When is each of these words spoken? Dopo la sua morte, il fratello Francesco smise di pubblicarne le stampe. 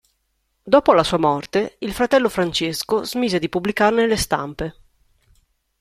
Dopo 0.63 0.93
la 0.93 1.03
sua 1.03 1.19
morte, 1.19 1.75
il 1.81 1.93
fratello 1.93 2.27
Francesco 2.27 3.03
smise 3.03 3.37
di 3.37 3.49
pubblicarne 3.49 4.07
le 4.07 4.17
stampe. 4.17 4.75